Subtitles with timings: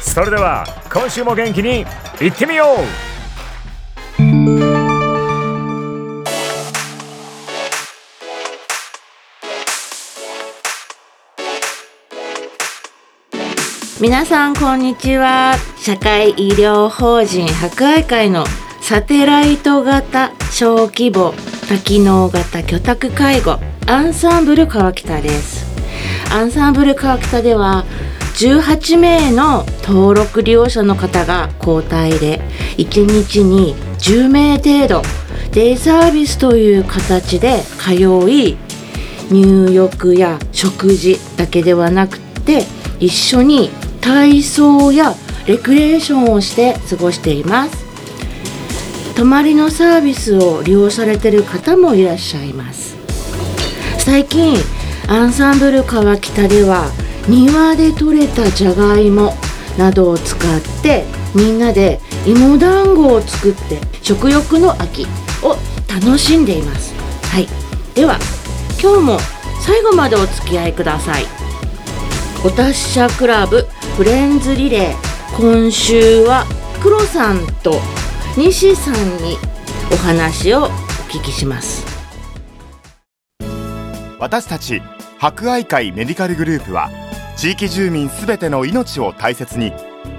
[0.00, 1.84] それでは今週も元気に
[2.20, 3.10] いってみよう。
[14.00, 15.54] 皆さんこんにちは。
[15.78, 18.46] 社会医療法人博愛会の
[18.80, 21.34] サテライト型小規模
[21.68, 25.66] 多機能型居宅介護アンサンブル川北です。
[26.32, 27.84] アンサンブル川北では
[28.36, 32.40] 18名の登録利用者の方が交代で
[32.78, 35.02] 1日に10名程度
[35.52, 37.94] デイサービスという形で通
[38.30, 38.56] い
[39.30, 42.64] 入浴や食事だけではなくて
[42.98, 45.14] 一緒に体操や
[45.46, 47.84] レクリエーションをして過ごしています。
[49.16, 52.96] 泊まりのサービスを利用されてる方もいらっしゃいます。
[53.98, 54.56] 最近
[55.08, 56.90] アンサンブル川北では
[57.28, 59.34] 庭で採れたじゃがいも
[59.78, 61.04] などを使って
[61.34, 65.06] みんなで芋団子を作って食欲の秋
[65.42, 65.56] を
[65.88, 66.94] 楽しんでいます。
[67.24, 67.46] はい。
[67.94, 68.18] では
[68.82, 69.18] 今日も
[69.64, 71.24] 最後までお付き合いください。
[72.44, 73.66] お達者クラブ
[73.96, 75.36] フレンズリレー。
[75.36, 76.44] 今週は
[76.82, 77.80] 黒さんと
[78.36, 79.36] 西さんに
[79.92, 80.68] お話をお
[81.08, 81.84] 聞きします。
[84.18, 84.82] 私たち
[85.18, 86.90] 博愛会メディカルグループは
[87.36, 89.72] 地域住民すべての命を大切に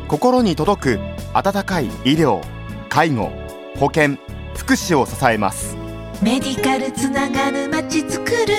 [0.07, 0.99] 心に届く
[1.33, 2.41] 温かい医療
[2.89, 3.31] 介護
[3.77, 4.17] 保険
[4.55, 5.75] 福祉を支えます。
[6.21, 8.53] メディカルつながるまちづくる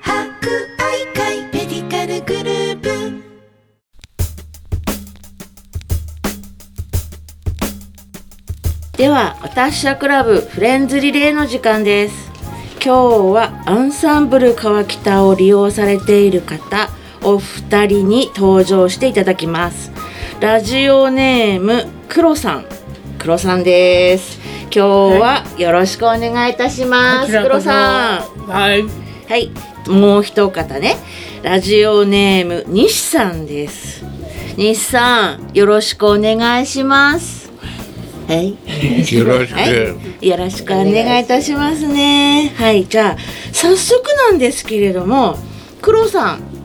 [0.00, 0.18] 博
[0.78, 2.86] 愛会メディカルグループ。
[8.96, 12.32] ではお達者クラブフレンズリレーの時間です。
[12.82, 16.88] 今日はアンサンブル川北を利用されている方
[17.26, 19.90] お二人に登場していただきます。
[20.38, 22.66] ラジオネーム黒さん。
[23.18, 24.38] 黒さんです。
[24.66, 28.46] 今日はよろしくお願いいたします、黒さん。
[28.48, 28.84] はい。
[29.28, 29.50] はい、
[29.88, 30.94] もう一方ね、
[31.42, 34.04] ラジオネーム西さんです。
[34.56, 37.50] 西さん、よろしくお願いします。
[38.28, 39.56] はい、よろしく。
[39.56, 39.66] は
[40.20, 41.88] い、よろしくお願いいたします。
[41.88, 42.52] ね。
[42.56, 44.00] はい、じゃあ早速
[44.30, 45.36] なんですけれども、
[45.82, 46.55] 黒さん、出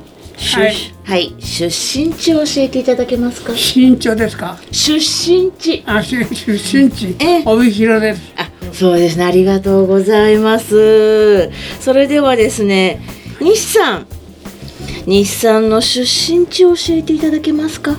[0.42, 3.54] はいはい、出身地を教えていただけますか？
[3.54, 4.58] 身長ですか？
[4.72, 5.84] 出身地。
[5.86, 7.44] あ、し出身地え。
[7.46, 8.34] 帯広です。
[8.36, 9.26] あ、そうですね。
[9.26, 11.50] ありがとうございます。
[11.80, 13.02] それではですね、
[13.40, 14.08] 西さん、
[15.06, 17.98] 西さんの出身地を教えていただけますか？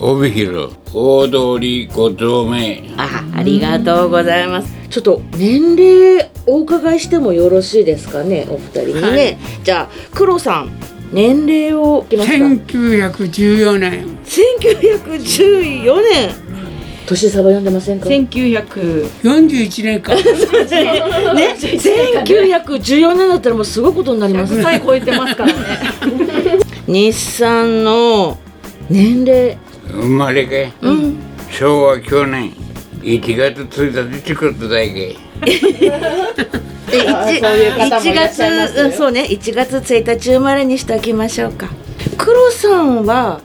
[0.00, 4.72] 帯広大通り5丁目あ、ありがとうございます。
[4.88, 9.00] ちょっと年齢お伺いしてもよろしいですかね、お二人にね。
[9.00, 10.70] はいじゃあ黒さん、
[11.12, 12.34] 年齢を聞きますか。
[12.34, 14.04] 1914年。
[14.24, 16.30] 1914年。
[17.06, 18.08] 年差は読んでませんか。
[18.08, 18.16] ね、
[19.22, 20.12] 41年か。
[20.16, 24.62] 1914年だったらもうすごいことになります。
[24.62, 25.58] 歳超えてますからね。
[26.86, 28.36] 日産の
[28.90, 29.56] 年齢。
[29.90, 31.16] 生まれがうん。
[31.50, 32.52] 昭和去年
[33.00, 35.16] 1月1日ってことだけ
[36.90, 38.78] で一そういう方もいらっしゃいます。
[38.78, 39.26] よ1月うんそうね。
[39.28, 41.68] 1月1日生まれにしておきましょうか。
[42.16, 43.40] 黒さんは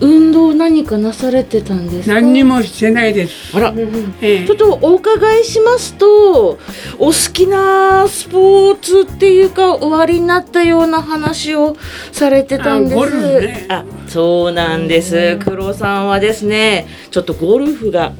[0.00, 2.14] 運動何かなされてたんですか？
[2.14, 3.56] 何にもしてないです。
[3.56, 3.72] あら。
[4.20, 4.46] ええ。
[4.46, 6.58] ちょっとお伺いしますと
[6.98, 11.76] お好きなスポーツっていうか終わりになったような話を
[12.12, 12.94] されてたんです。
[12.94, 13.66] あゴルフね。
[13.68, 15.36] あそうなんです。
[15.44, 18.12] 黒さんはですねちょっとゴルフが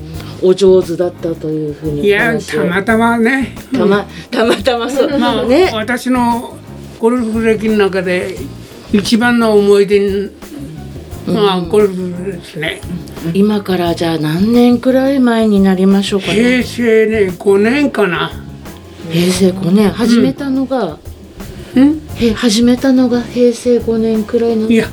[0.43, 3.55] お上手だったというふうにいや、たまたまね。
[3.73, 5.71] たまたまたまそう、まあ、ね。
[5.75, 6.57] 私の
[6.99, 8.37] ゴルフ歴の中で
[8.93, 10.31] 一番の思い出に
[11.27, 12.81] まあゴルフですね。
[13.35, 16.35] 今からじゃあ何年くらい前になりましょうかね。
[16.35, 18.31] 平成ね5年かな。
[19.11, 19.91] 平成5年。
[19.91, 20.99] 始めたのが、
[21.75, 22.03] うん。
[22.17, 24.89] へ始めたのが平成5年くらいのいや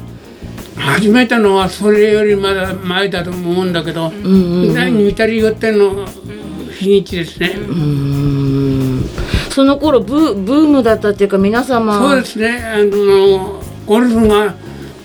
[0.78, 4.26] 始めたのはそれよりまだ前だと思うんだけど、うん
[4.68, 4.74] うん。
[4.74, 6.06] 何似たり寄ってんの
[6.78, 7.56] 日にちですね、
[9.50, 12.00] その頃ブブームだったっていうか皆様。
[12.00, 12.62] そうですね。
[12.66, 14.54] あのゴルフが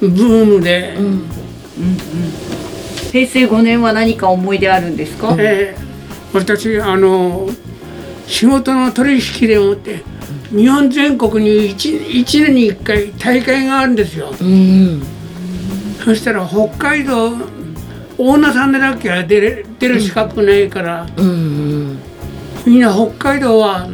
[0.00, 0.96] ブームで、
[3.12, 5.90] 平成5年は何か思い出あるんですか、えー
[6.32, 7.48] 私あの
[8.26, 10.04] 仕事の取引でもって
[10.50, 14.32] 日本全国に 1, 一年に1回大会があるんですよ。
[14.40, 15.02] うん
[16.04, 17.32] そしたら北海道
[18.18, 21.98] オーナーさんでなきゃ出出る資格ないから、うん
[22.66, 23.88] みんな北海道は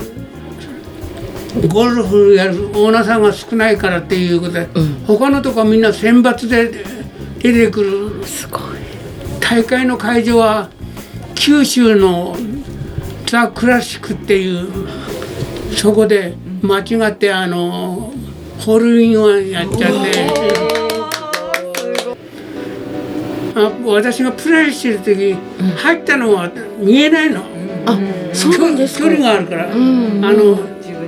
[1.73, 4.69] ゴルフやるオーナーさんが少ないからっていうことで、
[5.07, 6.85] 他のとこはみんな選抜で
[7.39, 8.27] 出てくる。
[8.27, 8.61] すごい
[9.41, 10.69] 大会の会場は
[11.37, 12.37] 九州の
[13.27, 14.69] ザ・クラシックっていう
[15.77, 18.13] そこで間違ってあの
[18.59, 20.86] ホールインワンやっちゃって。
[23.87, 25.35] 私がプレーしてる時
[25.77, 27.43] 入ったのは見えないの。
[27.87, 27.99] あ
[28.35, 29.05] そうなんですか。
[29.09, 30.59] 距離があるから、あの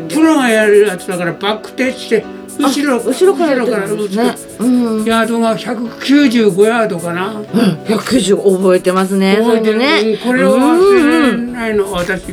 [0.09, 2.25] プロがやるやつだからバックテッチして
[2.59, 4.35] 後ろ後ろからやってるんですね。
[4.61, 5.05] うん。
[5.05, 12.25] ヤードが195ヤードかな、190覚えてますね覚えてねうんこれを忘れないの私、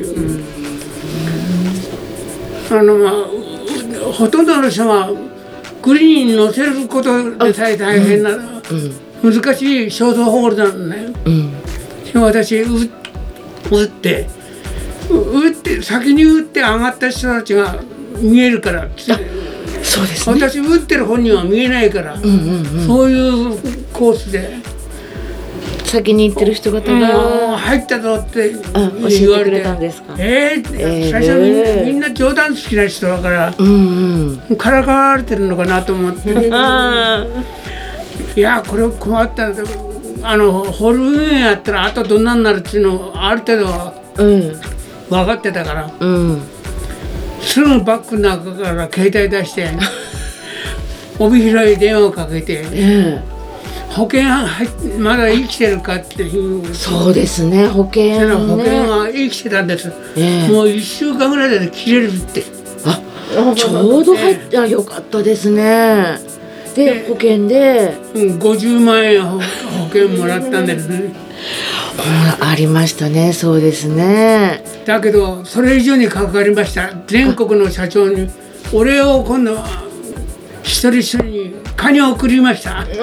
[2.72, 5.10] あのまあうほとんどの人が
[5.82, 8.30] グリーンに乗せることでさえ大変な、
[9.24, 11.10] 難しいショートホールなんだよ、
[12.14, 12.90] で私う
[13.72, 14.28] 打って
[15.10, 17.78] う打って先に打って上がった人たちが
[18.20, 18.88] 見えるから
[19.84, 20.40] そうですね。
[20.42, 22.28] 私打ってる本人は見えないから、そ
[23.08, 23.58] ういう
[23.94, 24.58] コースで。
[25.86, 28.54] 先に行ってる人方が入ったぞって
[29.08, 29.44] 言われて。
[29.44, 30.16] えてくれたんですか？
[30.18, 30.62] え
[31.12, 34.56] 最初にみんな冗談好きな人だからうんうん。
[34.58, 36.34] からかわれてるのかなと思って
[38.36, 39.48] いやこれ困った
[40.24, 44.42] あのホールインやったらあとどんなになるっていうのある程度はうん。
[45.10, 45.94] 分かってたから。
[46.00, 46.42] うん。
[47.42, 49.70] すぐバッグの中から携帯出して
[51.20, 53.36] 帯広へ電話をかけてええ
[53.90, 54.24] 保険
[55.00, 56.74] まだ生きてるかっていう。
[56.74, 60.52] そうですね保険その保険ねが生きてたんです、ええ。
[60.52, 62.44] もう1週間ぐらいで切れるって。
[63.38, 66.20] あちょうど入ってあよかったですね
[66.76, 67.98] で保険で。
[68.14, 70.88] うん50万円保 保険もらったんです。
[70.88, 71.14] ね
[71.98, 73.32] あありましたね。
[73.34, 74.64] そうですね。
[74.86, 76.90] だけどそれ以上にかかりました。
[77.08, 78.30] 全国の社長に
[78.74, 79.66] お礼を今度は
[80.64, 82.86] 一人一人にカニを送りました。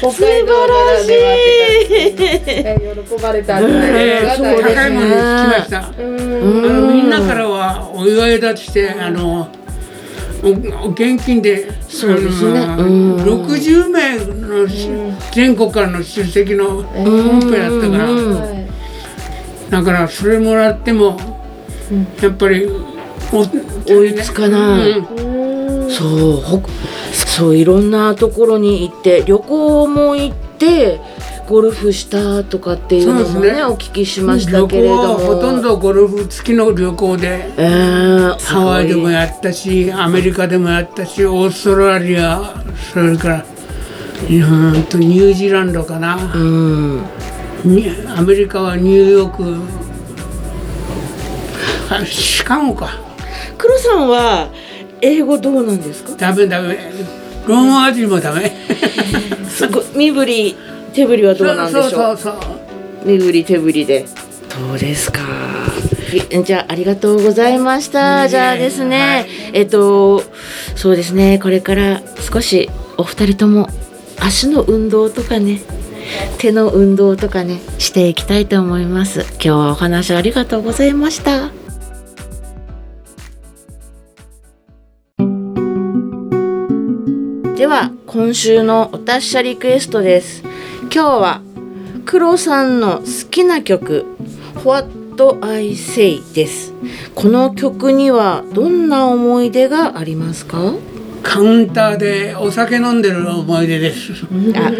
[0.00, 2.80] 北海道ならではって
[3.16, 5.78] 喜ばれた高いものにつきました。
[5.78, 9.48] あのみんなからはお祝いだとしてあの
[10.42, 14.88] おお現金でそうですねあのうん60名のし
[15.32, 18.68] 全国からの出席の本編やったからうん
[19.70, 21.18] だからそれもらっても
[22.22, 22.66] やっぱり
[23.32, 23.44] お
[23.92, 26.62] 追いつかないうんそうほ
[27.12, 31.00] そういろんなところに行って旅行も行って
[31.48, 33.64] ゴルフしたとかっていうのもねね。
[33.64, 35.14] お聞きしました旅けれども。
[35.14, 37.48] ほとんどゴルフ付きの旅行で。
[37.56, 42.62] えー、ハワイでもすやったしアメリカでもやったしオーストラリア
[42.92, 43.46] それから
[44.28, 47.02] うんとニュージーランドかな、うん。
[47.64, 49.62] にアメリカはニューヨーク。
[51.94, 52.90] あシカゴか。
[53.56, 54.48] 黒さんは
[55.00, 56.14] 英語どうなんですか？
[56.16, 56.78] ダメダメ。
[57.46, 58.52] ローマ字もダメ。
[59.48, 59.84] すごい。
[59.96, 60.56] 身振り
[60.98, 61.90] 手振りはどうなんでしょう？
[61.90, 64.04] そうそうそう身振り手振りで。
[64.06, 65.22] そうですか？
[65.22, 65.68] は
[66.40, 69.26] いじゃあありがとうございました、じゃあですね、はい。
[69.52, 70.22] えっと
[70.74, 71.38] そうですね。
[71.38, 72.02] これから
[72.32, 73.68] 少しお二人とも
[74.18, 75.60] 足の運動とかね。
[76.38, 79.20] 手の運動とかねしていきたいと思います。
[79.32, 81.50] 今日はお話ありがとうございました。
[87.56, 90.42] では今週のお達者リクエストです
[90.98, 91.42] 今日は
[92.06, 94.04] 黒さんの好きな曲
[94.64, 94.88] What
[95.42, 96.72] I Say です。
[97.14, 100.74] この曲にはどんな思い出がありますか？
[101.22, 104.12] カウンターでお酒飲んでる思い出です。
[104.56, 104.72] あ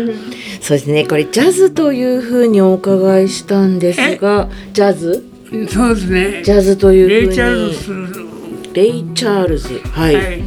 [0.60, 1.06] そうですね。
[1.06, 5.25] これジャズというふうにお伺いしたんですがジャズ？
[5.70, 6.42] そうですね。
[6.42, 8.75] ジャズというレイ・チャールズ。
[8.75, 9.78] レイチャールズ。
[9.78, 10.42] はい、はい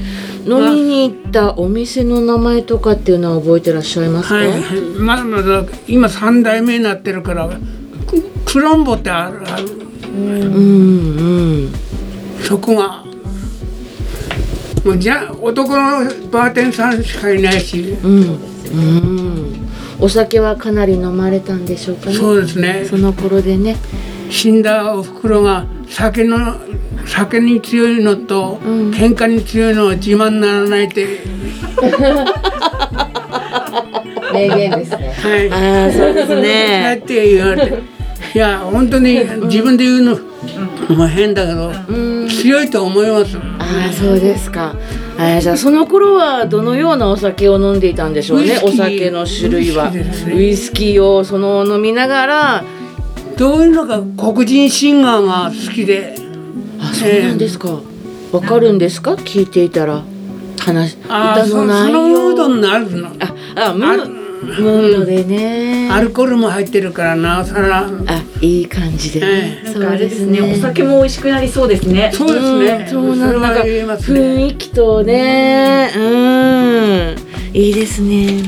[0.46, 4.82] 飲みに行ったお店の名前とかっていうのは覚えてらっしゃいますか、はいはい。
[5.00, 7.50] まだまだ今三代目になってるから
[8.08, 9.66] ククロンボってあるある。
[10.14, 11.74] うんうん。
[12.44, 13.04] そこが
[14.84, 19.70] もうじゃ男のバーテンさんしかいないし、うんうん。
[20.00, 22.16] お酒はかなり飲まれたんでしょうかね？
[22.16, 22.86] そうですね。
[22.90, 23.78] その頃でね。
[24.30, 26.56] 死んだおふくろが酒の
[27.08, 31.20] 酒に強いのと、喧嘩に強いのは自慢にならないって、
[34.34, 35.14] 名言ですね。
[35.22, 38.02] はい、ああそうですやねって言われて。
[38.34, 40.18] いや本当に自分で言うの
[40.96, 41.74] も変だけど、
[42.30, 43.38] 強いと思います。
[43.38, 44.74] ああそうですか。
[45.18, 49.92] あーじゃあその頃はどのようなお酒を飲んでいたんでしょうねお酒の種類は。
[49.92, 50.34] ウイスキーですね。
[50.34, 52.64] ウイスキーをその飲みながら。
[53.38, 56.16] どういうのか黒人シンガーが好きで。
[56.18, 56.22] あ
[56.94, 57.80] そうなんですか。
[58.32, 59.14] わかるんですか？
[59.14, 60.04] 聞いていたら。
[60.60, 63.08] 話歌の内のムード容になるの。
[63.08, 63.14] あ
[63.72, 65.90] あムームードでね。
[65.92, 67.88] アルコールも入ってるからなおさら。
[67.88, 70.42] あいい感じでね、えなんかあれですね。
[70.42, 72.12] お酒も美味しくなりそうですね。
[72.14, 75.92] そうですね、そうなんなんか雰囲気とね。
[75.96, 77.16] うん。
[77.54, 78.44] いいですね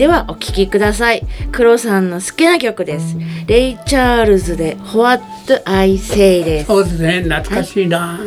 [0.00, 1.26] ではお聴きください。
[1.52, 3.18] 黒さんの好きな曲です。
[3.46, 5.22] レイ・チャールズで「What
[5.66, 6.68] I Say」です。
[6.68, 7.20] そうですね。
[7.20, 8.18] 懐かしいな、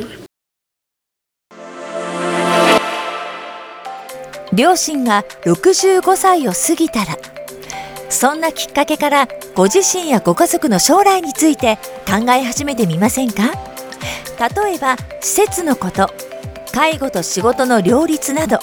[4.53, 7.17] 両親が65歳を過ぎたら
[8.07, 13.51] そんなきっかけからご自身やご家族の将来について考え始めてみませんか？
[14.37, 16.07] 例えば施設のこと
[16.71, 18.59] 介護と仕事の両立など。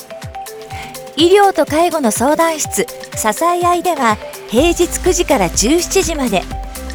[1.16, 2.86] 医療と介護の相談室
[3.16, 4.16] 支え合いでは
[4.48, 6.42] 平日9時から17時まで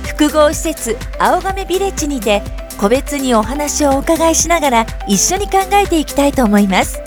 [0.07, 2.41] 複合施設青亀ビレッジにて
[2.77, 7.01] 個別にお話をお伺いしながら一緒に考えていきたいと思います。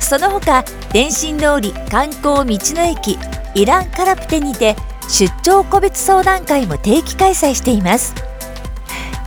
[0.00, 3.18] その他電信通り観光道の駅
[3.54, 4.76] イランカラプテにて
[5.08, 8.14] 出張個別相談会も定期開催しています。